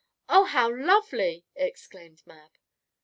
[0.29, 2.49] "Oh, how lovely!" exclaimed Mab.